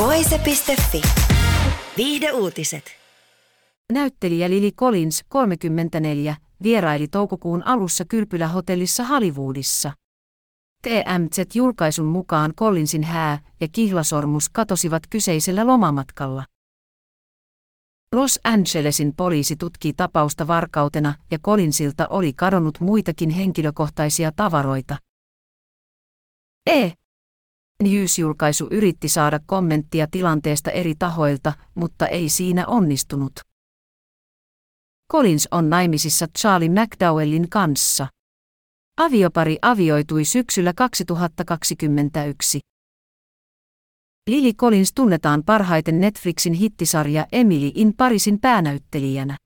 [0.00, 1.02] Voise.fi.
[1.96, 2.84] Viihde uutiset.
[3.92, 9.92] Näyttelijä Lily Collins, 34, vieraili toukokuun alussa kylpylähotellissa Hollywoodissa.
[10.82, 16.44] TMZ-julkaisun mukaan Collinsin hää ja kihlasormus katosivat kyseisellä lomamatkalla.
[18.14, 24.96] Los Angelesin poliisi tutkii tapausta varkautena ja Collinsilta oli kadonnut muitakin henkilökohtaisia tavaroita.
[26.66, 26.90] E.
[27.82, 33.32] News-julkaisu yritti saada kommenttia tilanteesta eri tahoilta, mutta ei siinä onnistunut.
[35.12, 38.06] Collins on naimisissa Charlie McDowellin kanssa.
[39.00, 42.60] Aviopari avioitui syksyllä 2021.
[44.30, 49.36] Lily Collins tunnetaan parhaiten Netflixin hittisarja Emily in Parisin päänäyttelijänä.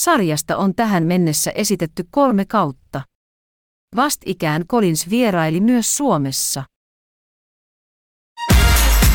[0.00, 3.02] Sarjasta on tähän mennessä esitetty kolme kautta.
[3.96, 6.64] Vastikään Collins vieraili myös Suomessa.